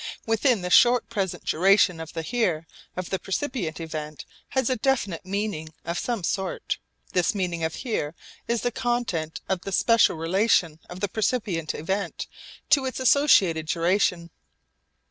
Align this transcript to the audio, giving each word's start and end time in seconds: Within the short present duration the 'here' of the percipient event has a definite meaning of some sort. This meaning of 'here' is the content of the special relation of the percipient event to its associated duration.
Within 0.25 0.63
the 0.63 0.71
short 0.71 1.09
present 1.11 1.45
duration 1.45 1.97
the 1.97 2.23
'here' 2.23 2.65
of 2.97 3.11
the 3.11 3.19
percipient 3.19 3.79
event 3.79 4.25
has 4.47 4.67
a 4.67 4.75
definite 4.75 5.27
meaning 5.27 5.75
of 5.85 5.99
some 5.99 6.23
sort. 6.23 6.79
This 7.13 7.35
meaning 7.35 7.63
of 7.63 7.75
'here' 7.75 8.15
is 8.47 8.61
the 8.61 8.71
content 8.71 9.41
of 9.47 9.61
the 9.61 9.71
special 9.71 10.17
relation 10.17 10.79
of 10.89 11.01
the 11.01 11.07
percipient 11.07 11.75
event 11.75 12.25
to 12.71 12.87
its 12.87 12.99
associated 12.99 13.67
duration. 13.67 14.31